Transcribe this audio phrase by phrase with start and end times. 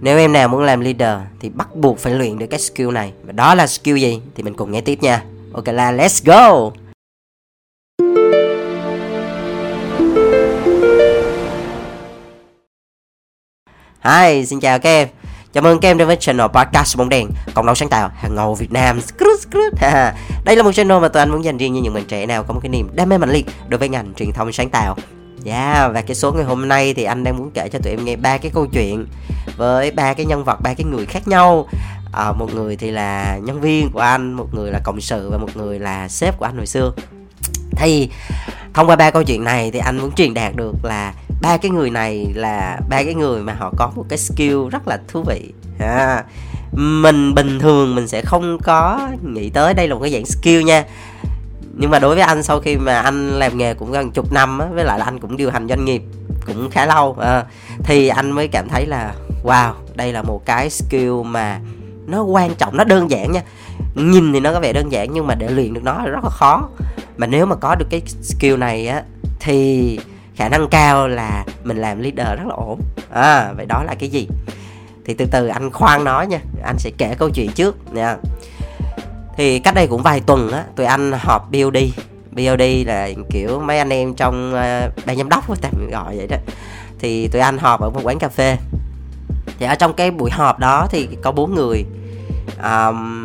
[0.00, 3.12] nếu em nào muốn làm leader thì bắt buộc phải luyện được cái skill này.
[3.22, 5.24] Và đó là skill gì thì mình cùng nghe tiếp nha.
[5.52, 6.70] Ok là let's go!
[14.04, 15.08] Hi, xin chào các em.
[15.52, 18.34] Chào mừng các em đến với channel podcast bóng đèn Cộng đồng sáng tạo hàng
[18.34, 19.00] ngầu Việt Nam.
[20.44, 22.44] Đây là một channel mà tụi anh muốn dành riêng cho những bạn trẻ nào
[22.44, 24.96] có một cái niềm đam mê mạnh liệt đối với ngành truyền thông sáng tạo.
[25.44, 28.04] Yeah, và cái số ngày hôm nay thì anh đang muốn kể cho tụi em
[28.04, 29.06] nghe ba cái câu chuyện
[29.56, 31.68] với ba cái nhân vật, ba cái người khác nhau.
[32.12, 35.38] À, một người thì là nhân viên của anh, một người là cộng sự và
[35.38, 36.92] một người là sếp của anh hồi xưa.
[37.76, 38.10] Thì
[38.74, 41.12] thông qua ba câu chuyện này thì anh muốn truyền đạt được là
[41.42, 44.88] ba cái người này là ba cái người mà họ có một cái skill rất
[44.88, 46.24] là thú vị à,
[46.72, 50.62] mình bình thường mình sẽ không có nghĩ tới đây là một cái dạng skill
[50.62, 50.84] nha
[51.78, 54.58] nhưng mà đối với anh sau khi mà anh làm nghề cũng gần chục năm
[54.58, 56.02] á, với lại là anh cũng điều hành doanh nghiệp
[56.46, 57.44] cũng khá lâu à,
[57.84, 59.14] thì anh mới cảm thấy là
[59.44, 61.60] wow đây là một cái skill mà
[62.06, 63.42] nó quan trọng nó đơn giản nha.
[63.94, 66.30] Nhìn thì nó có vẻ đơn giản nhưng mà để luyện được nó rất là
[66.30, 66.68] khó.
[67.16, 69.02] Mà nếu mà có được cái skill này á
[69.40, 70.00] thì
[70.36, 72.80] khả năng cao là mình làm leader rất là ổn.
[73.10, 74.28] À vậy đó là cái gì?
[75.04, 78.16] Thì từ từ anh khoan nói nha anh sẽ kể câu chuyện trước nha
[79.38, 81.76] thì cách đây cũng vài tuần á tụi anh họp BOD
[82.32, 86.36] BOD là kiểu mấy anh em trong uh, ban giám đốc tạm gọi vậy đó.
[86.98, 88.56] Thì tụi anh họp ở một quán cà phê.
[89.58, 91.84] Thì ở trong cái buổi họp đó thì có bốn người.
[92.62, 93.24] Um,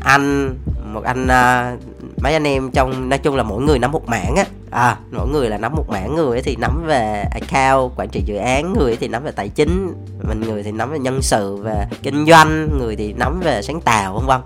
[0.00, 1.80] anh một anh uh,
[2.22, 4.44] mấy anh em trong nói chung là mỗi người nắm một mảng á.
[4.70, 8.36] À mỗi người là nắm một mảng người thì nắm về account quản trị dự
[8.36, 9.94] án người thì nắm về tài chính
[10.28, 13.80] mình người thì nắm về nhân sự và kinh doanh người thì nắm về sáng
[13.80, 14.40] tạo vân vân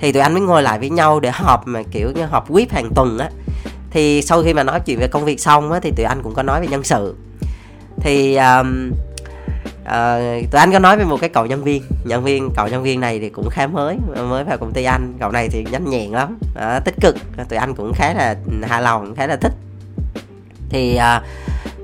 [0.00, 2.72] thì tụi anh mới ngồi lại với nhau để họp mà kiểu như họp quýp
[2.72, 3.30] hàng tuần á.
[3.90, 6.34] Thì sau khi mà nói chuyện về công việc xong á thì tụi anh cũng
[6.34, 7.14] có nói về nhân sự.
[8.00, 8.90] Thì um,
[9.82, 11.82] uh, tụi anh có nói về một cái cậu nhân viên.
[12.04, 13.96] Nhân viên cậu nhân viên này thì cũng khá mới
[14.28, 15.14] mới vào công ty anh.
[15.20, 17.16] Cậu này thì nhanh nhẹn lắm uh, tích cực.
[17.48, 19.52] Tụi anh cũng khá là hài lòng khá là thích.
[20.68, 21.22] Thì uh,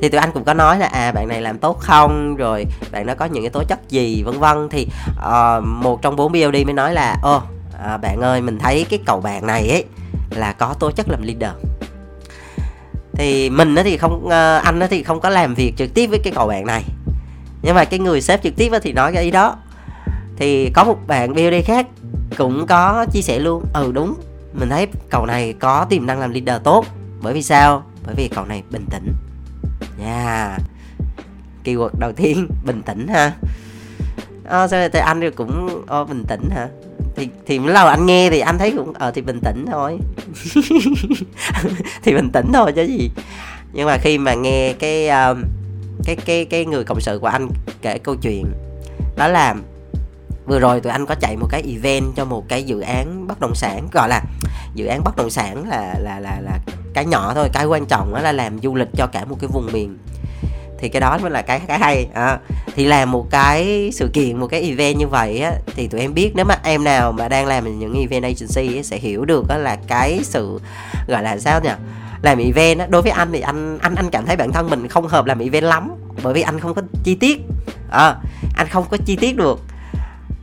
[0.00, 2.37] thì tụi anh cũng có nói là à bạn này làm tốt không?
[2.37, 4.22] Rồi bạn nó có những cái tố chất gì?
[4.22, 4.69] Vân vân.
[4.69, 4.88] Thì
[5.19, 7.42] uh, một trong bốn BLD mới nói là ô
[7.84, 9.84] à, bạn ơi mình thấy cái cậu bạn này ấy
[10.31, 11.50] là có tố chất làm leader.
[13.12, 16.32] Thì mình thì không ờ, anh thì không có làm việc trực tiếp với cái
[16.37, 16.84] cậu bạn này.
[17.62, 19.56] Nhưng mà cái người sếp trực tiếp thì nói cái ý đó.
[20.37, 21.87] Thì có một bạn BOD khác
[22.38, 24.14] cũng có chia sẻ luôn ừ đúng
[24.53, 26.87] mình thấy cậu này có tiềm năng làm leader tốt.
[27.22, 27.82] Bởi vì sao?
[28.06, 29.12] Bởi vì cậu này bình tĩnh.
[29.99, 30.49] Nha.
[30.49, 30.60] Yeah.
[31.64, 33.32] keyword đầu tiên bình tĩnh ha.
[34.44, 36.69] À, sao thì anh cũng ô, bình tĩnh hả?
[37.17, 39.99] Thì thì lúc đầu anh nghe thì anh thấy cũng ờ thì bình tĩnh thôi.
[42.03, 43.11] Thì bình tĩnh thôi chứ gì.
[43.73, 45.39] Nhưng mà khi mà nghe cái uh,
[46.05, 47.49] cái cái cái người cộng sự của anh
[47.83, 48.45] kể câu chuyện
[49.17, 49.55] đó là
[50.47, 53.41] vừa rồi tụi anh có chạy một cái event cho một cái dự án bất
[53.41, 54.23] động sản gọi là
[54.75, 56.59] dự án bất động sản là là là là
[56.94, 59.49] cái nhỏ thôi cái quan trọng đó là làm du lịch cho cả một cái
[59.53, 59.99] vùng miền
[60.82, 62.09] thì cái đó mới là cái cái hay.
[62.15, 62.38] À,
[62.76, 66.15] thì làm một cái sự kiện một cái event như vậy á thì tụi em
[66.15, 69.48] biết nếu mà em nào mà đang làm những event agency ấy, sẽ hiểu được
[69.48, 70.60] á, là cái sự
[71.09, 71.70] gọi là sao nhỉ?
[72.22, 74.88] Làm event á đối với anh thì anh anh anh cảm thấy bản thân mình
[74.88, 75.91] không hợp làm event lắm
[76.22, 77.41] bởi vì anh không có chi tiết.
[77.91, 78.14] À,
[78.56, 79.60] anh không có chi tiết được.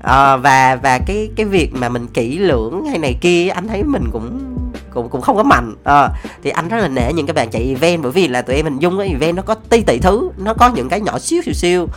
[0.03, 3.83] À, và và cái cái việc mà mình kỹ lưỡng hay này kia anh thấy
[3.83, 4.48] mình cũng
[4.93, 5.75] cũng cũng không có mạnh.
[5.83, 6.09] À,
[6.43, 8.65] thì anh rất là nể những cái bạn chạy event bởi vì là tụi em
[8.65, 11.41] hình dung cái event nó có ti tỷ thứ nó có những cái nhỏ xíu
[11.41, 11.87] xíu xíu.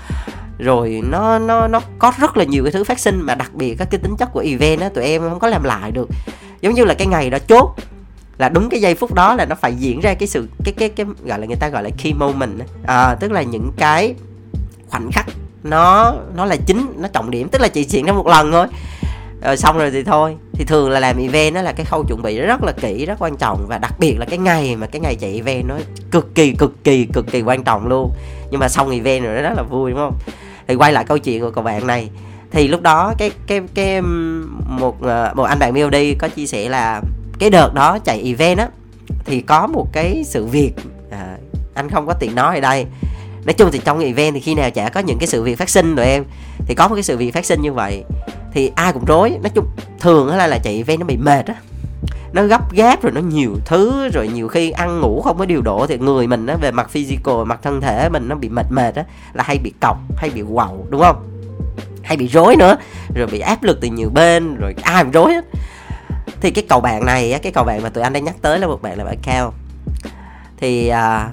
[0.58, 3.74] Rồi nó nó nó có rất là nhiều cái thứ phát sinh mà đặc biệt
[3.74, 6.08] các cái tính chất của event á tụi em không có làm lại được.
[6.60, 7.74] Giống như là cái ngày đó chốt
[8.38, 10.88] là đúng cái giây phút đó là nó phải diễn ra cái sự cái cái
[10.88, 14.14] cái gọi là người ta gọi là key moment à, tức là những cái
[14.88, 15.26] khoảnh khắc
[15.62, 18.66] nó nó là chính nó trọng điểm tức là chỉ diễn ra một lần thôi.
[19.42, 22.22] Rồi xong rồi thì thôi thì thường là làm event đó là cái khâu chuẩn
[22.22, 23.66] bị rất là kỹ rất quan trọng.
[23.68, 25.78] Và đặc biệt là cái ngày mà cái ngày chạy event nó
[26.10, 28.12] cực kỳ cực kỳ cực kỳ quan trọng luôn.
[28.50, 30.14] Nhưng mà xong event rồi nó rất là vui đúng không?
[30.66, 32.10] Thì quay lại câu chuyện của cậu bạn này.
[32.50, 34.00] Thì lúc đó cái cái cái
[34.68, 37.02] một ờ, một anh bạn đi có chia sẻ là
[37.38, 38.68] cái đợt đó chạy event á
[39.24, 40.72] thì có một cái sự việc
[41.10, 41.36] à,
[41.74, 42.86] anh không có tiện nói ở đây.
[43.44, 45.68] Nói chung thì trong event thì khi nào chả có những cái sự việc phát
[45.68, 46.24] sinh rồi em.
[46.66, 48.04] Thì có một cái sự việc phát sinh như vậy
[48.54, 49.30] thì ai cũng rối.
[49.42, 49.66] Nói chung
[50.00, 51.54] thường là là chạy event nó bị mệt á.
[52.32, 55.62] Nó gấp gáp rồi nó nhiều thứ rồi nhiều khi ăn ngủ không có điều
[55.62, 58.66] độ thì người mình á về mặt physical mặt thân thể mình nó bị mệt
[58.70, 61.28] mệt á là hay bị cọc hay bị quầu đúng không?
[62.02, 62.76] Hay bị rối nữa
[63.14, 65.44] rồi bị áp lực từ nhiều bên rồi ai cũng rối hết.
[66.40, 68.66] Thì cái cầu bạn này cái cầu bạn mà tụi anh đang nhắc tới là
[68.66, 69.54] một bạn là bạn cao.
[70.56, 71.30] Thì à,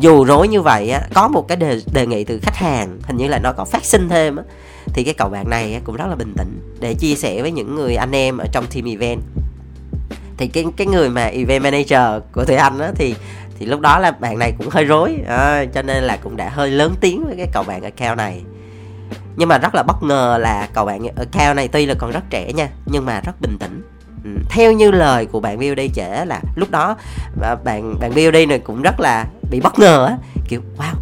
[0.00, 3.16] dù rối như vậy á có một cái đề, đề nghị từ khách hàng hình
[3.16, 4.42] như là nó có phát sinh thêm á
[4.98, 7.74] thì cái cậu bạn này cũng rất là bình tĩnh để chia sẻ với những
[7.74, 9.20] người anh em ở trong team event.
[10.36, 13.14] Thì cái cái người mà event manager của thủy anh á thì
[13.58, 16.48] thì lúc đó là bạn này cũng hơi rối à, cho nên là cũng đã
[16.48, 18.42] hơi lớn tiếng với cái cậu bạn account này.
[19.36, 22.22] Nhưng mà rất là bất ngờ là cậu bạn account này tuy là còn rất
[22.30, 23.82] trẻ nha nhưng mà rất bình tĩnh.
[24.24, 26.96] Ừ, theo như lời của bạn BOD trẻ là lúc đó
[27.40, 30.16] ờ, bạn bạn BOD này cũng rất là bị bất ngờ á
[30.48, 30.94] kiểu wow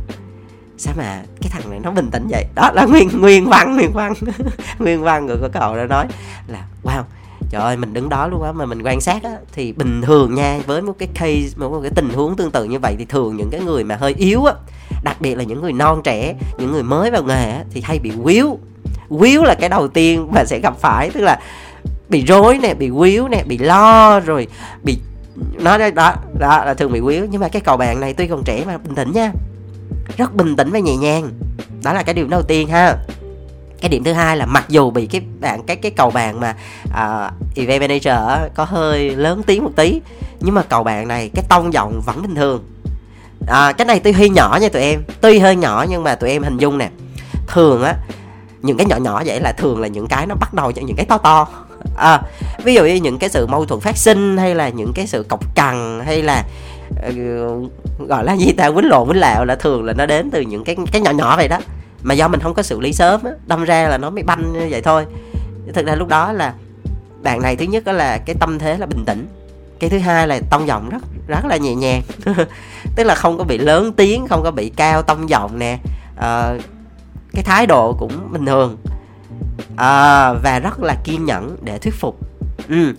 [0.78, 2.44] sao mà cái thằng này nó bình tĩnh vậy?
[2.54, 4.12] Đó là nguyên nguyên văn nguyên văn.
[4.78, 6.06] Nguyên văn người của cậu đã nói
[6.46, 7.02] là wow
[7.50, 10.34] trời ơi mình đứng đó luôn á mà mình quan sát á thì bình thường
[10.34, 13.36] nha với một cái case một cái tình huống tương tự như vậy thì thường
[13.36, 14.52] những cái người mà hơi yếu á
[15.02, 17.98] đặc biệt là những người non trẻ những người mới vào nghề á, thì hay
[17.98, 18.58] bị quýu.
[19.08, 21.40] Quýu là cái đầu tiên mà sẽ gặp phải tức là
[22.08, 24.46] bị rối nè bị quýu nè bị lo rồi
[24.82, 24.98] bị
[25.36, 27.26] nó đó đó, đó là thường bị quýu.
[27.30, 29.32] Nhưng mà cái cầu bạn này tuy còn trẻ mà bình tĩnh nha
[30.16, 31.30] rất bình tĩnh và nhẹ nhàng.
[31.82, 32.96] Đó là cái điều đầu tiên ha.
[33.80, 36.56] Cái điểm thứ hai là mặc dù bị cái bạn cái cái cầu bàn mà
[36.84, 40.00] uh, event manager có hơi lớn tiếng một tí
[40.40, 42.64] nhưng mà cầu bạn này cái tông giọng vẫn bình thường.
[43.46, 46.30] À, cái này tuy hơi nhỏ nha tụi em tuy hơi nhỏ nhưng mà tụi
[46.30, 46.90] em hình dung nè
[47.46, 47.94] thường á
[48.62, 50.96] những cái nhỏ nhỏ vậy là thường là những cái nó bắt đầu cho những
[50.96, 51.48] cái to to.
[51.96, 52.22] À,
[52.64, 55.22] ví dụ như những cái sự mâu thuẫn phát sinh hay là những cái sự
[55.22, 56.44] cọc cằn hay là
[57.08, 58.70] uh, gọi là gì ta?
[58.70, 61.36] Quýnh lộn quýnh lạo là thường là nó đến từ những cái cái nhỏ nhỏ
[61.36, 61.58] vậy đó.
[62.02, 64.52] Mà do mình không có xử lý sớm á đâm ra là nó mới banh
[64.52, 65.06] như vậy thôi.
[65.74, 66.54] Thực ra lúc đó là
[67.22, 69.26] bạn này thứ nhất đó là cái tâm thế là bình tĩnh.
[69.80, 72.02] Cái thứ hai là tông giọng rất rất là nhẹ nhàng.
[72.96, 75.78] Tức là không có bị lớn tiếng không có bị cao tông giọng nè.
[76.16, 76.54] À,
[77.32, 78.76] cái thái độ cũng bình thường.
[79.76, 82.18] À, và rất là kiên nhẫn để thuyết phục.
[82.68, 82.92] Ừ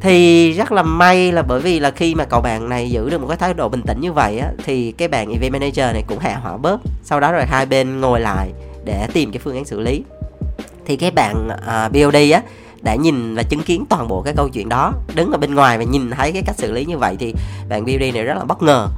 [0.00, 3.20] thì rất là may là bởi vì là khi mà cậu bạn này giữ được
[3.20, 6.04] một cái thái độ bình tĩnh như vậy á thì cái bạn event manager này
[6.06, 6.80] cũng hạ hỏa bớt.
[7.02, 8.52] Sau đó rồi hai bên ngồi lại
[8.84, 10.04] để tìm cái phương án xử lý.
[10.86, 12.42] Thì cái bạn à, uh, BOD á
[12.82, 15.78] đã nhìn và chứng kiến toàn bộ cái câu chuyện đó đứng ở bên ngoài
[15.78, 17.34] và nhìn thấy cái cách xử lý như vậy thì
[17.68, 18.88] bạn BOD này rất là bất ngờ.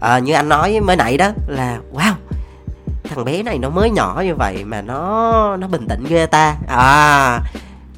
[0.00, 2.12] À, như anh nói mới nãy đó là wow
[3.04, 6.56] thằng bé này nó mới nhỏ như vậy mà nó nó bình tĩnh ghê ta.
[6.68, 7.40] À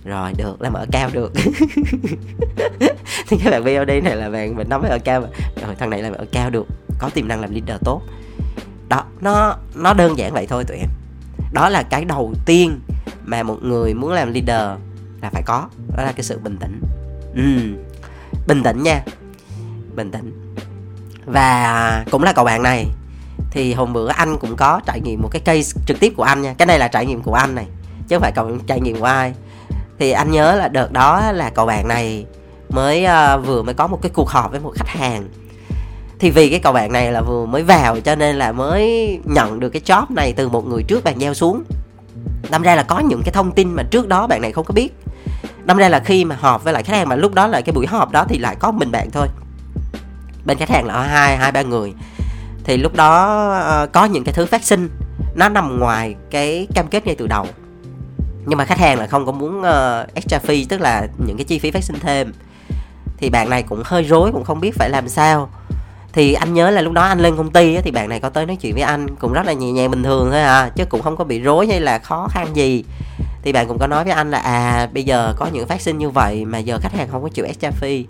[0.05, 1.33] rồi, được làm ở cao được.
[3.29, 5.29] Thì các bạn VOD này là bạn mình nói với ở cao mà.
[5.63, 6.67] Rồi, thằng này làm ở cao được,
[6.99, 8.03] có tiềm năng làm leader tốt.
[8.89, 10.89] Đó, nó nó đơn giản vậy thôi tụi em.
[11.53, 12.81] Đó là cái đầu tiên
[13.25, 14.81] mà một người muốn làm leader
[15.23, 15.69] là phải có.
[15.97, 16.81] Đó là cái sự bình tĩnh.
[17.35, 17.75] Ừ
[18.47, 19.03] bình tĩnh nha.
[19.95, 20.55] Bình tĩnh.
[21.27, 22.87] Và cũng là cậu bạn này,
[23.51, 26.43] thì hôm bữa anh cũng có trải nghiệm một cái case trực tiếp của anh
[26.43, 26.55] nha.
[26.59, 27.67] Cái này là trải nghiệm của anh này,
[28.09, 29.35] chứ không phải cậu trải nghiệm của ai
[30.05, 32.27] thì anh nhớ là đợt đó là cậu bạn này
[32.71, 35.29] mới uh, vừa mới có một cái cuộc họp với một khách hàng.
[36.19, 39.61] Thì vì cái cậu bạn này là vừa mới vào cho nên là mới nhận
[39.61, 41.63] được cái job này từ một người trước bàn giao xuống.
[42.51, 44.73] Đâm ra là có những cái thông tin mà trước đó bạn này không có
[44.73, 44.89] biết.
[45.65, 47.73] Đâm ra là khi mà họp với lại khách hàng mà lúc đó là cái
[47.73, 49.29] buổi họp đó thì lại có mình bạn thôi.
[50.45, 51.93] Bên khách hàng là hai hai ba người.
[52.65, 53.49] Thì lúc đó
[53.85, 54.89] uh, có những cái thứ phát sinh.
[55.35, 57.47] Nó nằm ngoài cái cam kết ngay từ đầu
[58.47, 61.45] nhưng mà khách hàng là không có muốn uh, extra fee tức là những cái
[61.45, 62.33] chi phí phát sinh thêm.
[63.17, 65.51] Thì bạn này cũng hơi rối cũng không biết phải làm sao.
[66.13, 68.29] Thì anh nhớ là lúc đó anh lên công ty á, thì bạn này có
[68.29, 70.85] tới nói chuyện với anh cũng rất là nhẹ nhàng bình thường thôi à chứ
[70.85, 72.85] cũng không có bị rối hay là khó khăn gì.
[73.43, 75.99] Thì bạn cũng có nói với anh là à bây giờ có những phát sinh
[75.99, 78.05] như vậy mà giờ khách hàng không có chịu extra fee.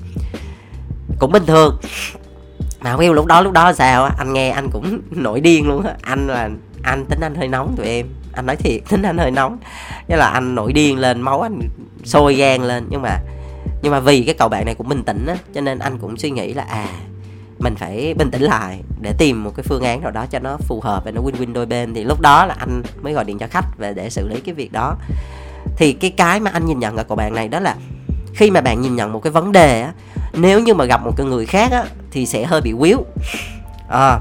[1.18, 1.78] Cũng bình thường.
[2.80, 5.86] Mà không biết lúc đó lúc đó sao anh nghe anh cũng nổi điên luôn
[5.86, 5.94] á.
[6.02, 6.50] Anh là
[6.82, 9.58] anh tính anh hơi nóng tụi em anh nói thiệt tính anh hơi nóng.
[10.08, 11.60] Nghĩa là anh nổi điên lên máu anh
[12.04, 12.86] sôi gan lên.
[12.90, 13.18] Nhưng mà
[13.82, 16.16] nhưng mà vì cái cậu bạn này cũng bình tĩnh á cho nên anh cũng
[16.16, 16.86] suy nghĩ là à
[17.58, 20.56] mình phải bình tĩnh lại để tìm một cái phương án nào đó cho nó
[20.56, 21.94] phù hợp và nó win win đôi bên.
[21.94, 24.54] Thì lúc đó là anh mới gọi điện cho khách về để xử lý cái
[24.54, 24.96] việc đó.
[25.76, 27.76] Thì cái cái mà anh nhìn nhận ở cậu bạn này đó là
[28.34, 29.92] khi mà bạn nhìn nhận một cái vấn đề á
[30.32, 33.04] nếu như mà gặp một cái người khác á thì sẽ hơi bị quýu.
[33.88, 34.20] À,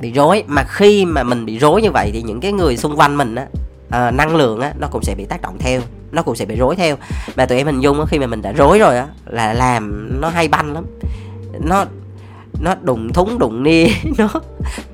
[0.00, 0.44] bị rối.
[0.46, 3.34] Mà khi mà mình bị rối như vậy thì những cái người xung quanh mình
[3.34, 3.46] á
[3.86, 5.80] uh, năng lượng á nó cũng sẽ bị tác động theo
[6.12, 6.96] nó cũng sẽ bị rối theo.
[7.36, 10.10] Mà tụi em hình dung á khi mà mình đã rối rồi á là làm
[10.20, 10.84] nó hay banh lắm.
[11.60, 11.84] Nó
[12.60, 13.86] nó đụng thúng đụng nia
[14.18, 14.28] nó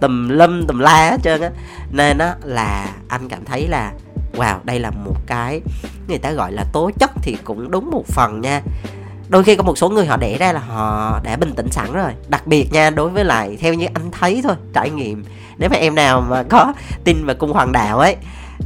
[0.00, 1.50] tùm lâm tùm la hết trơn á.
[1.92, 3.92] Nên á là anh cảm thấy là
[4.36, 5.60] wow đây là một cái
[6.08, 8.62] người ta gọi là tố chất thì cũng đúng một phần nha
[9.28, 11.92] đôi khi có một số người họ để ra là họ đã bình tĩnh sẵn
[11.92, 12.12] rồi.
[12.28, 15.24] Đặc biệt nha đối với lại theo như anh thấy thôi trải nghiệm.
[15.58, 16.72] Nếu mà em nào mà có
[17.04, 18.16] tin vào cung hoàng đạo ấy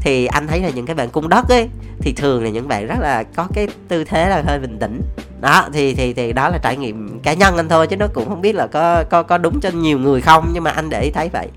[0.00, 1.68] thì anh thấy là những cái bạn cung đất ấy
[2.00, 5.00] thì thường là những bạn rất là có cái tư thế là hơi bình tĩnh.
[5.40, 8.28] Đó thì thì thì đó là trải nghiệm cá nhân anh thôi chứ nó cũng
[8.28, 11.00] không biết là có có có đúng cho nhiều người không nhưng mà anh để
[11.00, 11.48] ý thấy vậy.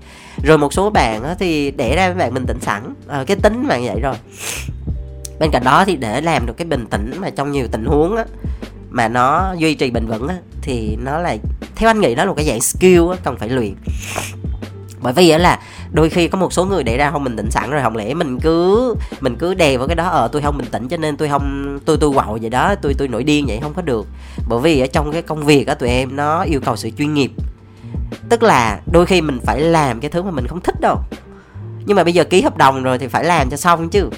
[0.44, 2.94] Rồi một số bạn thì để ra bạn bình tĩnh sẵn.
[3.08, 4.14] À, cái tính bạn vậy rồi.
[5.38, 8.16] Bên cạnh đó thì để làm được cái bình tĩnh mà trong nhiều tình huống
[8.16, 8.24] á
[8.92, 11.36] mà nó duy trì bền vững á thì nó là
[11.76, 13.74] theo anh nghĩ nó là một cái dạng skill á cần phải luyện.
[15.00, 15.58] Bởi vì là
[15.92, 18.14] đôi khi có một số người để ra không bình tĩnh sẵn rồi không lẽ
[18.14, 20.96] mình cứ mình cứ đè vào cái đó ở ờ, tôi không bình tĩnh cho
[20.96, 23.82] nên tôi không tôi tôi quậu vậy đó tôi tôi nổi điên vậy không có
[23.82, 24.06] được.
[24.48, 27.14] Bởi vì ở trong cái công việc á tụi em nó yêu cầu sự chuyên
[27.14, 27.32] nghiệp.
[28.28, 30.98] Tức là đôi khi mình phải làm cái thứ mà mình không thích đâu.
[31.86, 34.08] Nhưng mà bây giờ ký hợp đồng rồi thì phải làm cho xong chứ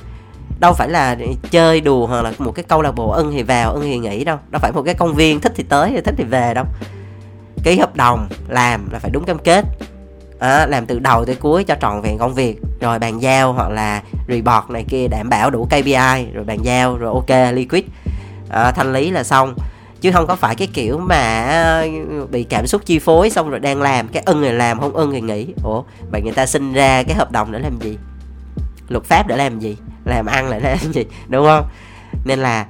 [0.65, 1.17] đâu phải là
[1.51, 4.25] chơi đùa hoặc là một cái câu lạc bộ ưng thì vào ưng thì nghỉ
[4.25, 4.39] đâu.
[4.51, 6.65] Đâu phải một cái công viên thích thì tới thích thì về đâu.
[7.65, 9.65] Ký hợp đồng làm là phải đúng cam kết.
[10.39, 12.61] À, làm từ đầu tới cuối cho trọn vẹn công việc.
[12.81, 16.97] Rồi bàn giao hoặc là report này kia đảm bảo đủ KPI rồi bàn giao
[16.97, 17.85] rồi ok liquid.
[18.51, 19.55] À, thanh lý là xong.
[20.01, 21.89] Chứ không có phải cái kiểu mà ờ,
[22.31, 25.13] bị cảm xúc chi phối xong rồi đang làm cái ưng thì làm không ưng
[25.13, 25.47] thì nghỉ.
[25.65, 27.99] Ủa vậy người ta sinh ra cái hợp đồng để làm gì?
[28.89, 29.77] Luật pháp để làm gì?
[30.05, 31.65] Làm ăn lại để làm gì đúng không?
[32.25, 32.67] Nên là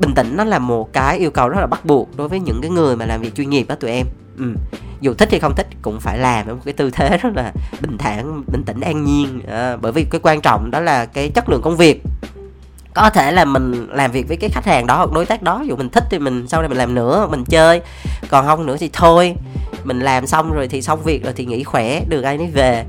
[0.00, 2.60] bình tĩnh nó là một cái yêu cầu rất là bắt buộc đối với những
[2.62, 4.06] cái người mà làm việc chuyên nghiệp đó tụi em.
[4.38, 4.54] Ừ.
[5.00, 7.52] dù thích hay không thích cũng phải làm với một cái tư thế rất là
[7.80, 9.40] bình thản bình tĩnh an nhiên.
[9.48, 12.02] À, bởi vì cái quan trọng đó là cái chất lượng công việc.
[12.94, 15.64] Có thể là mình làm việc với cái khách hàng đó hoặc đối tác đó
[15.66, 17.80] dù mình thích thì mình sau này mình làm nữa mình chơi.
[18.28, 19.34] Còn không nữa thì thôi
[19.84, 22.84] mình làm xong rồi thì xong việc rồi thì nghỉ khỏe được ai nấy về.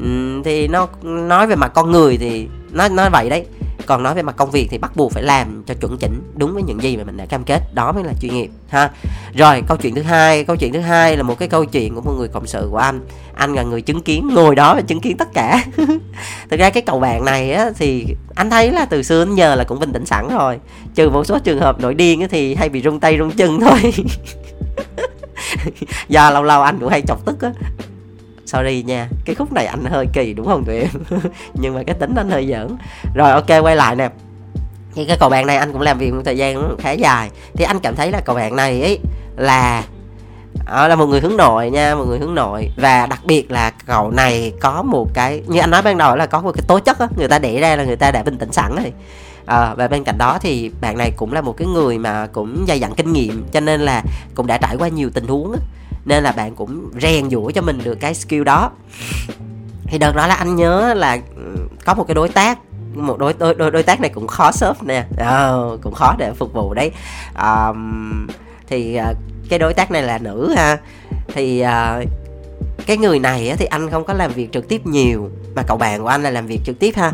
[0.00, 3.46] Ừ, thì nó nói về mặt con người thì nó nói vậy đấy.
[3.86, 6.54] Còn nói về mặt công việc thì bắt buộc phải làm cho chuẩn chỉnh, đúng
[6.54, 7.60] với những gì mà mình đã cam kết.
[7.74, 8.90] Đó mới là chuyên nghiệp, ha.
[9.34, 12.00] Rồi, câu chuyện thứ hai, câu chuyện thứ hai là một cái câu chuyện của
[12.00, 13.00] một người cộng sự của anh.
[13.34, 15.64] Anh là người chứng kiến, ngồi đó và chứng kiến tất cả.
[16.50, 19.54] Thực ra cái cầu bạn này á, thì anh thấy là từ xưa đến giờ
[19.54, 20.58] là cũng bình tĩnh sẵn rồi.
[20.94, 23.60] Trừ một số trường hợp nổi điên á thì hay bị rung tay rung chân
[23.60, 23.92] thôi.
[26.08, 27.52] Do lâu lâu anh cũng hay chọc tức á
[28.52, 30.90] sorry nha cái khúc này anh hơi kỳ đúng không tụi em?
[31.54, 32.76] Nhưng mà cái tính anh hơi giỡn.
[33.14, 34.08] Rồi ok quay lại nè.
[34.94, 37.30] Thì cái cậu bạn này anh cũng làm việc một thời gian khá dài.
[37.54, 38.98] Thì anh cảm thấy là cậu bạn này ấy
[39.36, 39.84] là
[40.66, 42.68] đó là một người hướng nội nha một người hướng nội.
[42.76, 46.26] Và đặc biệt là cậu này có một cái như anh nói ban đầu là
[46.26, 48.38] có một cái tố chất á người ta để ra là người ta đã bình
[48.38, 48.92] tĩnh sẵn rồi.
[49.46, 52.64] À, và bên cạnh đó thì bạn này cũng là một cái người mà cũng
[52.68, 54.02] dày dặn kinh nghiệm cho nên là
[54.34, 55.58] cũng đã trải qua nhiều tình huống á
[56.04, 58.70] nên là bạn cũng rèn giũa cho mình được cái skill đó.
[59.84, 62.58] Thì đợt đó là anh nhớ là ừ, có một cái đối tác
[62.94, 65.04] một đối đối đối, đối tác này cũng khó shop nè.
[65.16, 65.50] À,
[65.82, 66.90] cũng khó để phục vụ đấy.
[67.42, 68.26] Um,
[68.66, 69.16] thì uh,
[69.48, 70.78] cái đối tác này là nữ ha.
[71.34, 72.08] Thì uh,
[72.86, 76.02] cái người này thì anh không có làm việc trực tiếp nhiều mà cậu bạn
[76.02, 77.12] của anh là làm việc trực tiếp ha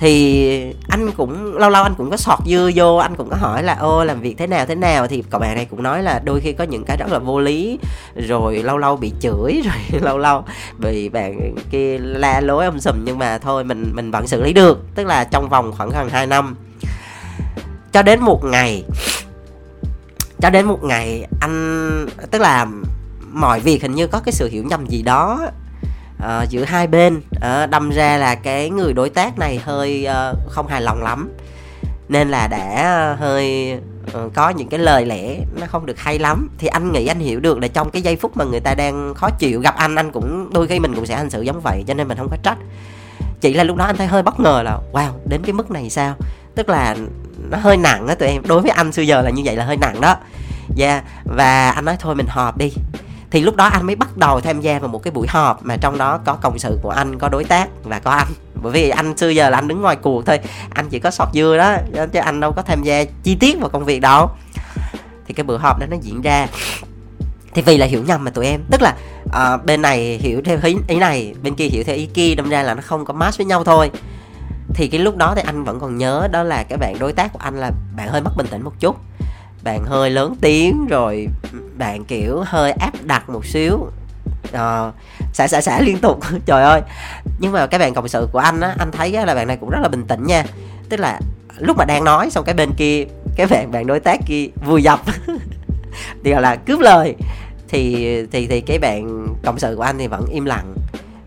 [0.00, 3.62] thì anh cũng, lâu lâu anh cũng có sọt dưa vô, anh cũng có hỏi
[3.62, 5.06] là, ô, làm việc thế nào thế nào?
[5.06, 7.40] Thì cậu bạn này cũng nói là đôi khi có những cái rất là vô
[7.40, 7.78] lý,
[8.28, 10.44] rồi lâu lâu bị chửi, rồi lâu lâu
[10.78, 14.52] bị bạn kia la lối ông sùm, nhưng mà thôi, mình mình vẫn xử lý
[14.52, 14.78] được.
[14.94, 16.56] Tức là trong vòng khoảng gần 2 năm,
[17.92, 18.84] cho đến một ngày,
[20.40, 22.66] cho đến một ngày anh, tức là
[23.32, 25.40] mọi việc hình như có cái sự hiểu nhầm gì đó
[26.20, 30.38] uh, giữa hai bên uh, đâm ra là cái người đối tác này hơi uh,
[30.50, 31.30] không hài lòng lắm.
[32.08, 33.78] Nên là đã hơi
[34.16, 36.48] uh, có những cái lời lẽ nó không được hay lắm.
[36.58, 39.14] Thì anh nghĩ anh hiểu được là trong cái giây phút mà người ta đang
[39.14, 41.84] khó chịu gặp anh anh cũng đôi khi mình cũng sẽ hành xử giống vậy
[41.86, 42.58] cho nên mình không có trách.
[43.40, 45.90] Chỉ là lúc đó anh thấy hơi bất ngờ là wow đến cái mức này
[45.90, 46.14] sao?
[46.54, 46.96] Tức là
[47.50, 48.42] nó hơi nặng á tụi em.
[48.46, 50.16] Đối với anh xưa giờ là như vậy là hơi nặng đó.
[50.74, 51.04] Dạ yeah.
[51.24, 52.72] và anh nói thôi mình họp đi
[53.30, 55.76] thì lúc đó anh mới bắt đầu tham gia vào một cái buổi họp mà
[55.80, 58.28] trong đó có cộng sự của anh có đối tác và có anh.
[58.62, 61.28] Bởi vì anh xưa giờ là anh đứng ngoài cuộc thôi anh chỉ có sọt
[61.34, 61.76] dưa đó
[62.12, 64.30] chứ anh đâu có tham gia chi tiết vào công việc đâu.
[65.26, 66.46] Thì cái bữa họp đó nó diễn ra.
[67.54, 68.94] Thì vì là hiểu nhầm mà tụi em tức là
[69.26, 72.48] uh, bên này hiểu theo ý, ý này bên kia hiểu theo ý kia đâm
[72.48, 73.90] ra là nó không có match với nhau thôi.
[74.74, 77.32] Thì cái lúc đó thì anh vẫn còn nhớ đó là cái bạn đối tác
[77.32, 78.96] của anh là bạn hơi mất bình tĩnh một chút
[79.62, 81.28] bạn hơi lớn tiếng rồi
[81.76, 83.88] bạn kiểu hơi áp đặt một xíu.
[84.52, 84.92] À,
[85.32, 86.20] xả xả xả liên tục.
[86.46, 86.80] Trời ơi.
[87.38, 89.56] Nhưng mà cái bạn cộng sự của anh á anh thấy á, là bạn này
[89.56, 90.44] cũng rất là bình tĩnh nha.
[90.88, 91.20] Tức là
[91.58, 93.04] lúc mà đang nói xong cái bên kia
[93.36, 95.00] cái bạn bạn đối tác kia vui dập.
[96.24, 97.14] Thì gọi là cướp lời.
[97.68, 100.74] Thì thì thì cái bạn cộng sự của anh thì vẫn im lặng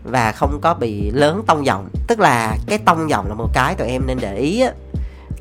[0.04, 1.88] và không có bị lớn tông giọng.
[2.06, 4.72] Tức là cái tông giọng là một cái tụi em nên để ý á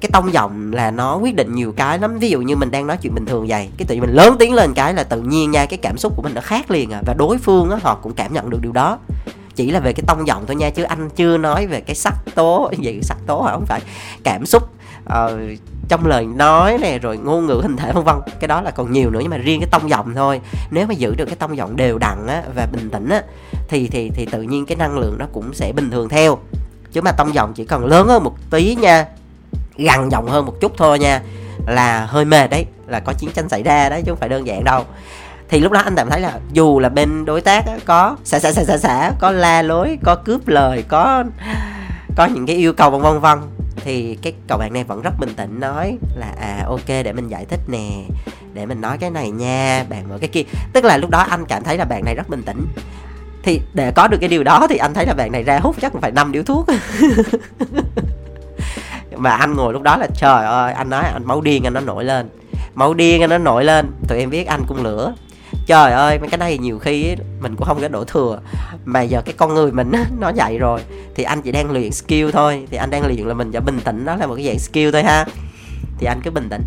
[0.03, 2.19] cái tông giọng là nó quyết định nhiều cái lắm.
[2.19, 4.36] Ví dụ như mình đang nói chuyện bình thường vậy cái tự nhiên mình lớn
[4.39, 6.91] tiếng lên cái là tự nhiên nha cái cảm xúc của mình nó khác liền
[6.91, 7.01] à.
[7.05, 9.00] Và đối phương á họ cũng cảm nhận được điều đó.
[9.55, 12.13] Chỉ là về cái tông giọng thôi nha chứ anh chưa nói về cái sắc
[12.36, 13.51] tố gì sắc tố hả?
[13.51, 13.81] Không phải.
[14.24, 14.63] Cảm xúc
[15.03, 15.31] uh,
[15.88, 18.15] trong lời nói này rồi ngôn ngữ hình thể vân vân.
[18.39, 20.41] Cái đó là còn nhiều nữa nhưng mà riêng cái tông giọng thôi.
[20.72, 23.24] Nếu mà giữ được cái tông giọng đều đặn á và bình tĩnh á
[23.67, 26.38] thì thì thì tự nhiên cái năng lượng nó cũng sẽ bình thường theo.
[26.91, 29.05] Chứ mà tông giọng chỉ cần lớn hơn một tí nha
[29.77, 31.22] gần giọng hơn một chút thôi nha.
[31.68, 34.48] Là hơi mệt đấy, là có chiến tranh xảy ra đấy chứ không phải đơn
[34.48, 34.86] giản đâu.
[35.50, 38.51] Thì lúc đó anh cảm thấy là dù là bên đối tác có xả xả
[38.51, 41.24] xả xả xả có la lối, có cướp lời, có
[42.15, 43.39] có những cái yêu cầu vân vân vân,
[43.75, 47.27] thì cái cậu bạn này vẫn rất bình tĩnh nói là à ok, để mình
[47.27, 47.89] giải thích nè,
[48.53, 50.44] để mình nói cái này nha, bạn mở cái kia.
[50.74, 52.65] Tức là lúc đó anh cảm thấy là bạn này rất bình tĩnh.
[53.44, 55.75] Thì để có được cái điều đó thì anh thấy là bạn này ra hút
[55.82, 56.68] chắc phải năm điếu thuốc.
[59.24, 61.80] mà anh ngồi lúc đó là, trời ơi, anh nói anh, máu điên anh nó
[61.80, 62.30] nổi lên.
[62.74, 63.92] Máu điên anh nó nổi lên.
[64.08, 65.13] Tụi em biết anh cung lửa.
[65.65, 68.39] Trời ơi, mấy cái này nhiều khi mình cũng không có đổ thừa.
[68.86, 70.82] Mà giờ cái con người mình nó dậy rồi.
[71.15, 72.68] Thì anh chỉ đang luyện skill thôi.
[72.72, 74.92] Thì anh đang luyện là mình phải bình tĩnh đó là một cái dạng skill
[74.92, 75.25] thôi ha.
[76.00, 76.62] Thì anh cứ bình tĩnh.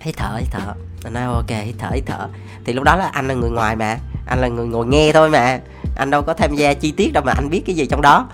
[0.00, 0.74] Hít thở hít thở.
[1.04, 2.28] Anh nói, ok, hít thở hít thở.
[2.64, 3.98] Thì lúc đó là anh là người ngoài mà.
[4.26, 5.58] Anh là người ngồi nghe thôi mà.
[5.96, 8.28] Anh đâu có tham gia chi tiết đâu mà anh biết cái gì trong đó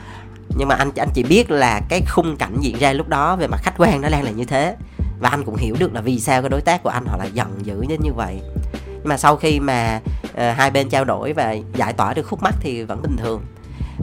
[0.56, 3.46] nhưng mà anh anh chỉ biết là cái khung cảnh diễn ra lúc đó về
[3.46, 4.76] mặt khách quan nó đang là như thế.
[5.20, 7.30] Và anh cũng hiểu được là vì sao cái đối tác của anh họ lại
[7.34, 8.40] giận dữ đến như vậy.
[8.86, 12.42] Nhưng mà sau khi mà uh, hai bên trao đổi và giải tỏa được khúc
[12.42, 13.42] mắc thì vẫn bình thường.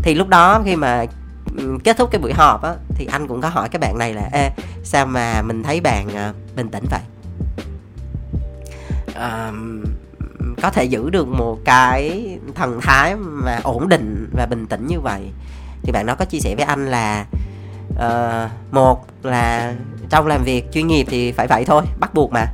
[0.04, 1.06] Thì lúc đó khi mà
[1.58, 4.14] um, kết thúc cái buổi họp á thì anh cũng có hỏi cái bạn này
[4.14, 4.50] là ê
[4.84, 7.02] sao mà mình thấy bạn uh, bình tĩnh vậy?
[9.10, 9.56] Uh,
[10.62, 15.00] có thể giữ được một cái thần thái mà ổn định và bình tĩnh như
[15.00, 15.32] vậy
[15.88, 17.26] thì bạn đó có chia sẻ với anh là
[17.90, 19.74] uh, một là
[20.10, 22.46] trong làm việc chuyên nghiệp thì phải vậy thôi bắt buộc mà.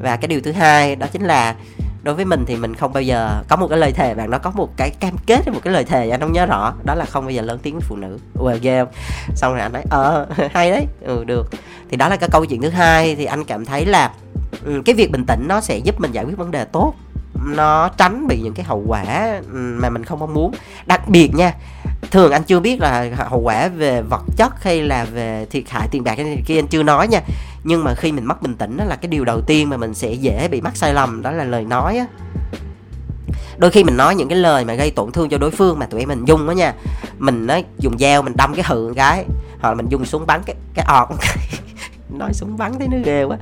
[0.00, 1.54] Và cái điều thứ hai đó chính là
[2.02, 4.38] đối với mình thì mình không bao giờ có một cái lời thề bạn nó
[4.38, 6.74] có một cái cam kết một cái lời thề anh không nhớ rõ.
[6.84, 8.18] Đó là không bao giờ lớn tiếng với phụ nữ.
[8.38, 8.94] Ui ghê không?
[9.34, 10.86] Xong rồi anh nói ờ hay đấy.
[11.00, 11.50] Ừ được.
[11.90, 13.16] Thì đó là cái câu chuyện thứ hai.
[13.16, 14.12] Thì anh cảm thấy là
[14.64, 16.94] ừ, cái việc bình tĩnh nó sẽ giúp mình giải quyết vấn đề tốt
[17.44, 20.54] nó tránh bị những cái hậu quả ừ, mà mình không mong muốn.
[20.86, 21.54] Đặc biệt nha,
[22.10, 25.88] thường anh chưa biết là hậu quả về vật chất hay là về thiệt hại
[25.90, 27.20] tiền bạc cái kia anh chưa nói nha.
[27.64, 29.94] Nhưng mà khi mình mất bình tĩnh đó là cái điều đầu tiên mà mình
[29.94, 32.06] sẽ dễ bị mắc sai lầm, đó là lời nói á.
[33.56, 35.86] Đôi khi mình nói những cái lời mà gây tổn thương cho đối phương mà
[35.86, 36.74] tụi em mình dung đó nha.
[37.18, 39.24] Mình nói dùng dao mình đâm cái hự cái
[39.60, 41.08] hoặc là mình dùng súng bắn cái cái ọt
[42.18, 43.36] nói súng bắn thấy nó ghê quá.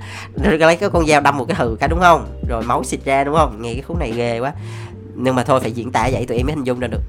[0.44, 2.26] Rồi lấy cái con dao đâm một cái hừ cái đúng không?
[2.48, 3.62] Rồi máu xịt ra đúng không?
[3.62, 4.52] Nghe cái khúc này ghê quá.
[5.14, 7.02] Nhưng mà thôi, phải diễn tả vậy tụi em mới hình dung ra được.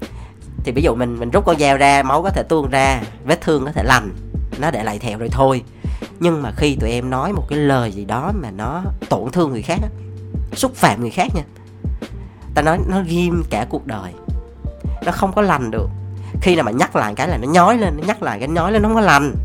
[0.63, 3.41] Thì ví dụ mình mình rút con dao ra, máu có thể tuôn ra, vết
[3.41, 4.10] thương có thể lành,
[4.60, 5.63] nó để lại thẹo rồi thôi.
[6.19, 9.52] Nhưng mà khi tụi em nói một cái lời gì đó mà nó tổn thương
[9.52, 9.80] người khác
[10.54, 11.43] xúc phạm người khác nha,
[12.56, 14.13] ta nói nó ghim cả cuộc đời.
[15.06, 15.89] Nó không có lành được.
[16.41, 18.71] Khi nào mà nhắc lại cái là nó nhói lên, nó nhắc lại cái nhói
[18.71, 19.36] lên, nó không có lành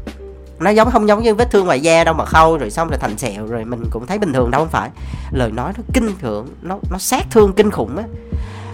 [0.60, 2.98] nó giống, không giống như vết thương ngoài da đâu mà khâu, rồi xong rồi
[2.98, 4.90] thành sẹo, rồi mình cũng thấy bình thường đâu, không phải.
[5.30, 8.04] Lời nói nó kinh khủng, nó nó sát thương kinh khủng á.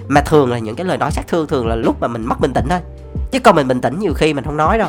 [0.09, 2.41] Mà thường là những cái lời nói sát thương thường là lúc mà mình mất
[2.41, 2.81] bình tĩnh thôi.
[3.31, 4.89] Chứ còn mình bình tĩnh nhiều khi mình không nói đâu.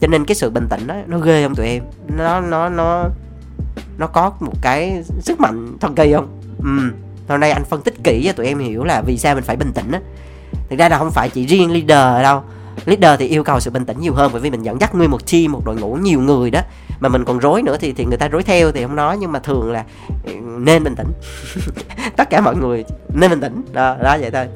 [0.00, 1.82] Cho nên cái sự bình tĩnh đó nó ghê không tụi em?
[2.16, 3.04] Nó nó nó
[3.98, 6.40] nó có một cái sức mạnh thần kỳ không?
[6.58, 6.92] Ừ
[7.28, 9.56] hôm nay anh phân tích kỹ cho tụi em hiểu là vì sao mình phải
[9.56, 10.00] bình tĩnh á.
[10.70, 12.42] Thực ra là không phải chỉ riêng leader đâu
[12.84, 15.10] leader thì yêu cầu sự bình tĩnh nhiều hơn bởi vì mình dẫn dắt nguyên
[15.10, 16.60] một team, một đội ngũ nhiều người đó.
[17.00, 19.32] Mà mình còn rối nữa thì thì người ta rối theo thì không nói, nhưng
[19.32, 19.84] mà thường là
[20.24, 21.12] ừ, nên bình tĩnh.
[22.16, 22.84] Tất cả mọi người
[23.14, 23.62] nên bình tĩnh.
[23.72, 24.46] Đó đó, vậy thôi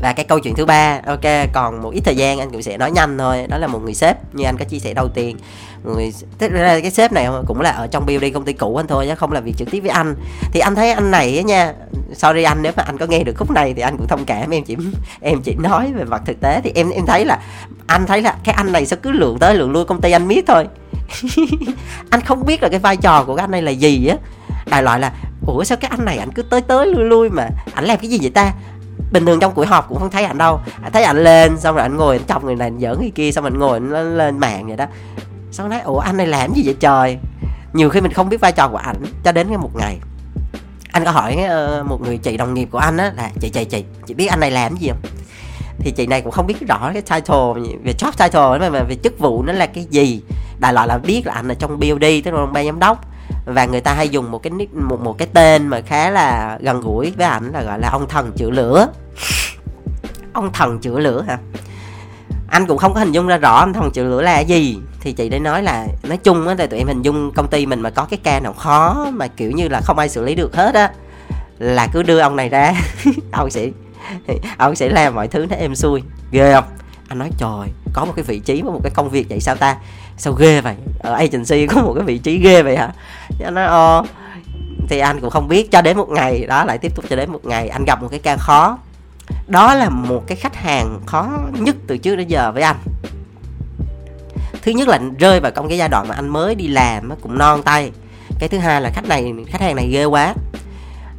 [0.00, 2.78] và cái câu chuyện thứ ba, ok, còn một ít thời gian anh cũng sẽ
[2.78, 3.46] nói nhanh thôi.
[3.48, 5.36] Đó là một người sếp như anh có chia sẻ đầu tiên.
[5.84, 8.86] Người tức ra cái sếp này cũng là ở trong BOD công ty cũ anh
[8.86, 10.14] thôi chứ không làm việc trực tiếp với anh.
[10.52, 11.72] Thì anh thấy anh này á nha,
[12.12, 14.50] sorry anh, nếu mà anh có nghe được khúc này thì anh cũng thông cảm,
[14.50, 14.76] em chỉ
[15.20, 16.60] em chỉ nói về mặt thực tế.
[16.64, 17.38] Thì em em thấy là,
[17.86, 20.28] anh thấy là cái anh này sẽ cứ lượng tới lượng lui công ty anh
[20.28, 20.66] biết thôi.
[22.10, 24.16] Anh không biết là cái vai trò của cái anh này là gì á.
[24.66, 25.12] Đại loại là,
[25.46, 28.10] ủa, sao cái anh này anh cứ tới tới lui lui mà anh làm cái
[28.10, 28.52] gì vậy ta?
[29.12, 30.60] Bình thường trong buổi họp cũng không thấy anh đâu.
[30.82, 33.32] Anh thấy anh lên xong rồi anh ngồi anh chọc người này giỡn người kia
[33.32, 34.86] xong rồi anh ngồi anh lên, mạng vậy đó.
[35.52, 37.18] Xong nói ủa anh này làm gì vậy trời?
[37.72, 39.98] Nhiều khi mình không biết vai trò của ảnh cho đến cái một ngày.
[40.92, 41.38] Anh có hỏi
[41.80, 44.26] uh, một người chị đồng nghiệp của anh á là chị chị chị chị biết
[44.26, 45.00] anh này làm gì không?
[45.78, 47.36] Thì chị này cũng không biết rõ cái title
[47.82, 50.22] về job title mà, về chức vụ nó là cái gì.
[50.58, 53.04] Đại loại là biết là anh ở trong BOD tức là ban giám đốc
[53.44, 56.58] và người ta hay dùng một cái nick, một một cái tên mà khá là
[56.60, 58.88] gần gũi với ảnh là gọi là ông thần chữa lửa.
[60.32, 61.38] Ông thần chữa lửa hả?
[62.48, 64.78] Anh cũng không có hình dung ra rõ ông thần chữa lửa là gì.
[65.00, 67.66] Thì chị đã nói là, nói chung á thì tụi em hình dung công ty
[67.66, 70.34] mình mà có cái ca nào khó mà kiểu như là không ai xử lý
[70.34, 70.90] được hết á,
[71.58, 72.74] là cứ đưa ông này ra.
[73.32, 73.68] Ông sẽ
[74.58, 76.02] ông sẽ làm mọi thứ nó êm xuôi.
[76.30, 76.64] Ghê không?
[77.08, 79.56] Anh nói, trời, có một cái vị trí và một cái công việc vậy sao
[79.56, 79.76] ta?
[80.16, 80.74] Sao ghê vậy?
[80.98, 82.92] Ở agency có một cái vị trí ghê vậy hả?
[83.44, 84.02] Anh nói ờ
[84.88, 87.32] thì anh cũng không biết, cho đến một ngày, đó, lại tiếp tục cho đến
[87.32, 88.78] một ngày, anh gặp một cái ca khó.
[89.46, 92.76] Đó là một cái khách hàng khó nhất từ trước đến giờ với anh.
[94.62, 97.38] Thứ nhất là rơi vào trong cái giai đoạn mà anh mới đi làm cũng
[97.38, 97.92] non tay.
[98.38, 100.34] Cái thứ hai là khách này, khách hàng này ghê quá.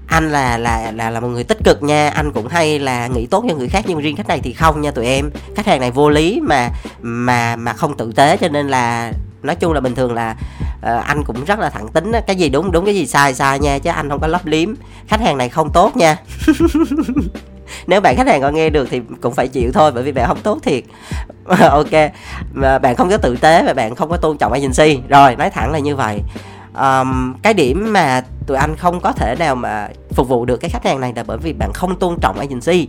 [0.08, 3.26] Anh là là là là một người tích cực nha, anh cũng hay là nghĩ
[3.26, 5.30] tốt cho người khác, nhưng riêng khách này thì không nha tụi em.
[5.56, 6.70] Khách hàng này vô lý mà
[7.02, 9.12] mà mà không tử tế cho nên là
[9.44, 10.36] nói chung là bình thường là
[10.76, 13.60] uh, anh cũng rất là thẳng tính cái gì đúng đúng cái gì sai sai
[13.60, 14.70] nha chứ anh không có lấp liếm.
[15.08, 16.18] Khách hàng này không tốt nha.
[17.88, 20.28] Nếu bạn khách hàng có nghe được thì cũng phải chịu thôi bởi vì bạn
[20.28, 20.84] không tốt thiệt.
[21.70, 22.12] Ok
[22.54, 25.02] mà bạn không có tử tế và bạn không có tôn trọng agency.
[25.10, 26.22] Rồi nói thẳng là như vậy.
[26.80, 30.70] Um, cái điểm mà tụi anh không có thể nào mà phục vụ được cái
[30.70, 32.88] khách hàng này là bởi vì bạn không tôn trọng agency.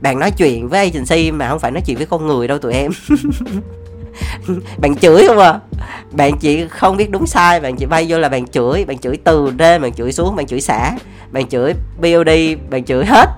[0.00, 2.72] Bạn nói chuyện với agency mà không phải nói chuyện với con người đâu tụi
[2.72, 2.92] em.
[4.78, 5.58] bạn chửi không à?
[6.12, 9.16] Bạn chỉ không biết đúng sai bạn chỉ bay vô là bạn chửi bạn chửi
[9.24, 10.92] từ trên bạn chửi xuống bạn chửi xả.
[11.30, 12.28] Bạn chửi BOD
[12.70, 13.28] bạn chửi hết.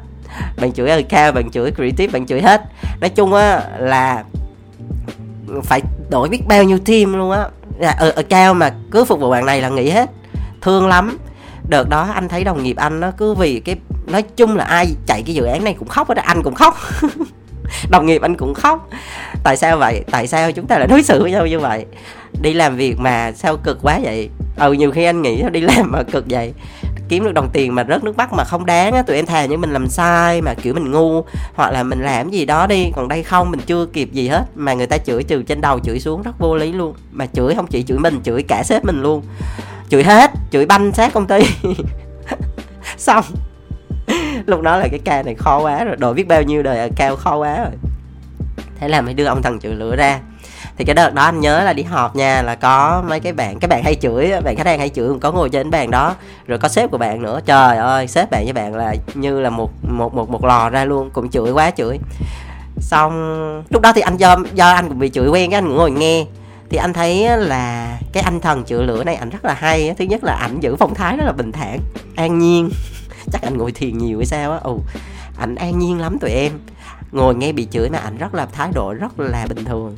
[0.60, 2.62] Bạn chửi account bạn chửi creative bạn chửi hết.
[3.00, 4.24] Nói chung á là
[5.62, 7.44] phải đổi biết bao nhiêu team luôn á.
[7.98, 10.10] Ở, ở cao mà cứ phục vụ bạn này là nghỉ hết.
[10.60, 11.18] Thương lắm.
[11.68, 14.86] Đợt đó anh thấy đồng nghiệp anh nó cứ vì cái nói chung là ai
[15.06, 16.76] chạy cái dự án này cũng khóc hết đó anh cũng khóc.
[17.90, 18.88] đồng nghiệp anh cũng khóc.
[19.44, 20.04] Tại sao vậy?
[20.10, 21.86] Tại sao chúng ta lại đối xử với nhau như vậy?
[22.42, 24.28] Đi làm việc mà sao cực quá vậy?
[24.56, 26.52] Ừ nhiều khi anh nghĩ đi làm mà cực vậy.
[27.08, 29.44] Kiếm được đồng tiền mà rớt nước mắt mà không đáng á, tụi em thà
[29.44, 32.90] như mình làm sai mà, kiểu, mình ngu, hoặc là mình làm gì đó đi,
[32.94, 35.80] còn đây không, mình chưa kịp gì hết, mà người ta chửi từ trên đầu
[35.80, 36.94] chửi xuống rất vô lý luôn.
[37.10, 39.22] Mà chửi không chỉ chửi mình, chửi cả sếp mình luôn.
[39.88, 41.40] Chửi hết, chửi banh sát công ty.
[42.96, 43.24] Xong
[44.50, 45.96] lúc đó là cái ca này khó quá rồi.
[45.96, 47.72] Đội biết bao nhiêu đời cao khó quá rồi.
[48.78, 50.20] Thế là mới đưa ông thần chửi lửa ra.
[50.76, 53.58] Thì cái đợt đó anh nhớ là đi họp nha, là có mấy cái bạn
[53.58, 56.14] các bạn hay chửi bạn khách hàng hay chửi, có ngồi trên bàn đó,
[56.46, 57.40] rồi có sếp của bạn nữa.
[57.46, 60.84] Trời ơi, sếp bạn với bạn là như là một một một một lò ra
[60.84, 61.98] luôn, cũng chửi quá chửi.
[62.80, 63.12] Xong,
[63.70, 65.90] lúc đó thì anh do do anh cũng bị chửi quen cái anh cũng ngồi
[65.90, 66.24] nghe.
[66.70, 70.04] Thì anh thấy là cái anh thần chữa lửa này ảnh rất là hay thứ
[70.04, 71.78] nhất là ảnh giữ phong thái rất là bình thản,
[72.16, 72.70] an nhiên
[73.32, 74.58] chắc anh ngồi thiền nhiều hay sao á?
[74.62, 74.78] Ồ,
[75.38, 76.52] ảnh an nhiên lắm tụi em.
[77.12, 79.96] Ngồi nghe bị chửi mà ảnh rất là, thái độ rất là bình thường.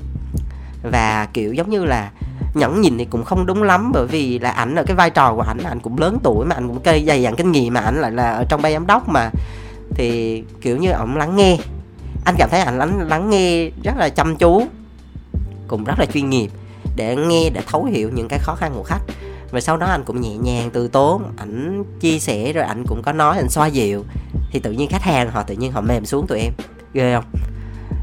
[0.83, 2.11] Và, kiểu, giống như là
[2.55, 5.35] nhẫn nhìn thì cũng không đúng lắm, bởi vì là ảnh ở cái vai trò
[5.35, 7.81] của ảnh ảnh cũng lớn tuổi mà ảnh cũng cây dày dặn kinh nghiệm mà
[7.81, 9.31] ảnh lại là ở trong ban giám đốc mà.
[9.95, 11.59] Thì, kiểu như, ổng lắng nghe.
[12.25, 14.67] Anh cảm thấy ảnh lắng lắng nghe rất là chăm chú,
[15.69, 16.51] cũng rất là chuyên nghiệp
[16.97, 19.03] để nghe, để thấu hiểu những cái khó khăn của khách
[19.53, 23.03] và sau đó anh cũng nhẹ nhàng từ tốn, ảnh chia sẻ, rồi ảnh cũng
[23.03, 24.05] có nói anh xoa dịu.
[24.51, 26.53] Thì tự nhiên khách hàng họ tự nhiên họ mềm xuống tụi em.
[26.93, 27.25] Ghê không?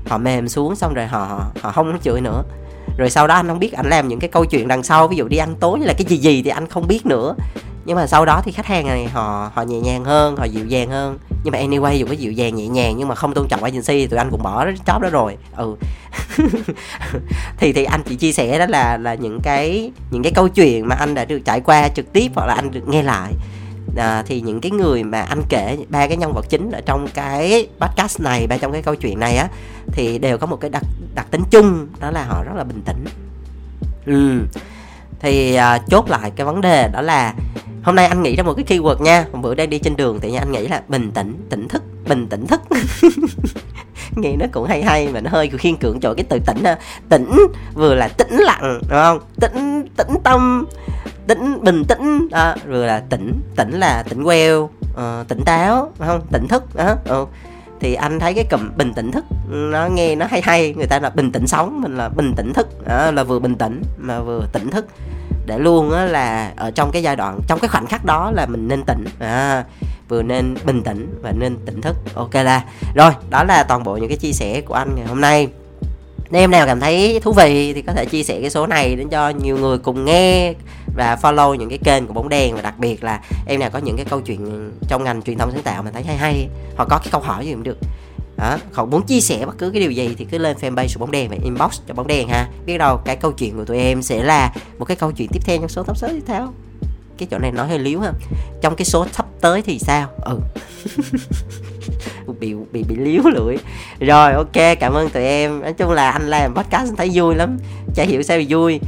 [0.07, 2.43] Họ mềm xuống xong rồi họ họ không chửi nữa.
[2.97, 5.07] Rồi sau đó anh không biết anh làm những cái câu chuyện đằng sau.
[5.07, 7.35] Ví dụ đi ăn tối hay là cái gì gì thì anh không biết nữa
[7.89, 10.65] nhưng mà sau đó thì khách hàng này họ họ nhẹ nhàng hơn họ dịu
[10.65, 11.17] dàng hơn.
[11.43, 13.87] Nhưng mà anyway dù có dịu dàng nhẹ nhàng nhưng mà không tôn trọng agency
[13.87, 15.37] thì tụi anh cũng bỏ job đó rồi.
[15.55, 15.75] Ừ.
[17.57, 20.87] Thì thì anh chỉ chia sẻ đó là là những cái những cái câu chuyện
[20.87, 23.33] mà anh đã được trải qua trực tiếp hoặc là anh được nghe lại.
[23.97, 27.07] À, thì những cái người mà anh kể ba cái nhân vật chính ở trong
[27.13, 29.47] cái podcast này ba trong cái câu chuyện này á
[29.91, 30.83] thì đều có một cái đặc
[31.15, 33.05] đặc tính chung đó là họ rất là bình tĩnh.
[34.05, 34.41] Ừ.
[35.19, 37.33] Thì à, chốt lại cái vấn đề đó là
[37.83, 39.25] hôm nay anh nghĩ ra một cái keyword nha.
[39.31, 42.27] Hôm bữa đang đi trên đường thì anh nghĩ là bình tĩnh tỉnh thức bình
[42.27, 42.61] tĩnh thức.
[44.15, 46.63] Nghe nó cũng hay hay mà nó hơi khiên cưỡng chỗ cái từ tỉnh
[47.09, 47.29] tỉnh
[47.73, 49.19] vừa là tĩnh lặng đúng không?
[49.41, 50.65] Tĩnh tĩnh tâm
[51.27, 52.27] tĩnh bình tĩnh.
[52.31, 56.21] Đó vừa là tỉnh tỉnh là tỉnh queo uh, tỉnh táo đúng không?
[56.31, 57.29] Tỉnh thức đó uh,
[57.79, 60.73] thì anh thấy cái cụm bình tĩnh thức nó nghe nó hay hay.
[60.77, 62.87] Người ta là bình tĩnh sống mình là bình tĩnh thức.
[62.87, 64.85] Đó, là vừa bình tĩnh mà vừa tỉnh thức
[65.49, 68.45] để luôn á là ở trong cái giai đoạn trong cái khoảnh khắc đó là
[68.45, 69.05] mình nên tỉnh.
[69.19, 69.63] À,
[70.07, 71.95] vừa nên bình tĩnh và nên tỉnh thức.
[72.15, 72.63] Ok là
[72.95, 75.47] rồi đó là toàn bộ những cái chia sẻ của anh ngày hôm nay.
[76.29, 78.95] Nếu em nào cảm thấy thú vị thì có thể chia sẻ cái số này
[78.95, 80.53] đến cho nhiều người cùng nghe
[80.95, 82.55] và follow những cái kênh của bóng đèn.
[82.55, 85.51] Và đặc biệt là em nào có những cái câu chuyện trong ngành truyền thông
[85.51, 87.77] sáng tạo mà thấy hay hay hoặc có cái câu hỏi gì cũng được
[88.39, 90.99] đó còn muốn chia sẻ bất cứ cái điều gì thì cứ lên fanpage của
[90.99, 92.47] bóng đèn và inbox cho bóng đèn ha.
[92.65, 95.39] Biết đâu cái câu chuyện của tụi em sẽ là một cái câu chuyện tiếp
[95.45, 96.53] theo trong số top số tiếp theo.
[97.17, 98.11] Cái chỗ này nói hơi liếu ha.
[98.61, 100.07] Trong cái số sắp tới thì sao?
[100.21, 100.39] Ừ.
[102.39, 103.57] Bị bị bị liếu lưỡi.
[103.99, 105.61] Rồi ok cảm ơn tụi em.
[105.61, 107.57] Nói chung là anh làm podcast thấy vui lắm.
[107.95, 108.79] Chả hiểu sao vui.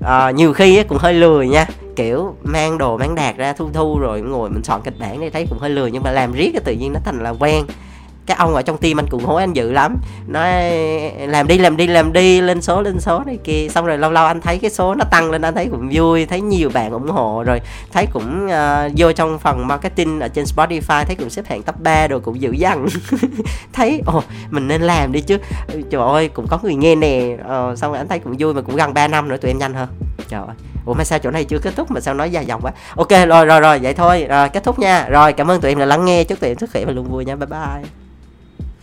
[0.00, 1.66] À, nhiều khi cũng hơi lười nha.
[1.96, 5.30] Kiểu mang đồ mang đạt ra thu thu rồi ngồi mình soạn kịch bản để
[5.30, 7.64] thấy cũng hơi lười nhưng mà làm riết tự nhiên nó thành là quen
[8.26, 9.96] cái ông ở trong team anh cũng hối anh dữ lắm.
[10.26, 10.52] Nói
[11.18, 13.68] làm đi làm đi làm đi lên số lên số này kia.
[13.70, 16.26] Xong rồi lâu lâu anh thấy cái số nó tăng lên anh thấy cũng vui
[16.26, 17.60] thấy nhiều bạn ủng hộ rồi.
[17.92, 21.80] Thấy cũng uh, vô trong phần marketing ở trên Spotify thấy cũng xếp hạng top
[21.80, 22.86] 3 rồi cũng dữ dằn.
[23.72, 25.38] Thấy ồ mình nên làm đi chứ.
[25.90, 27.36] Trời ơi cũng có người nghe nè.
[27.40, 29.58] Uh, xong rồi anh thấy cũng vui mà cũng gần 3 năm nữa tụi em
[29.58, 29.88] nhanh hơn
[30.32, 30.56] trời ơi.
[30.84, 31.90] Ủa mà sao chỗ này chưa kết thúc?
[31.90, 32.72] Mà sao nói dài dòng quá?
[32.96, 34.26] Ok rồi rồi rồi vậy thôi.
[34.28, 35.08] Rồi kết thúc nha.
[35.08, 36.24] Rồi cảm ơn tụi em đã lắng nghe.
[36.24, 37.36] Chúc tụi em sức khỏe và luôn vui nha.
[37.36, 38.01] Bye bye.